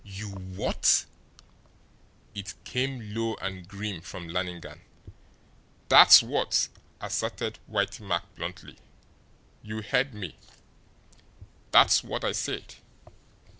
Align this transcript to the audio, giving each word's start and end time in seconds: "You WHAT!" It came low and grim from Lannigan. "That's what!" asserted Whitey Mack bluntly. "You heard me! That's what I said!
"You 0.03 0.29
WHAT!" 0.31 1.05
It 2.33 2.55
came 2.63 3.13
low 3.13 3.35
and 3.35 3.67
grim 3.67 4.01
from 4.01 4.27
Lannigan. 4.29 4.81
"That's 5.89 6.23
what!" 6.23 6.69
asserted 6.99 7.59
Whitey 7.69 7.99
Mack 7.99 8.33
bluntly. 8.33 8.79
"You 9.61 9.83
heard 9.83 10.15
me! 10.15 10.37
That's 11.71 12.03
what 12.03 12.23
I 12.25 12.31
said! 12.31 12.77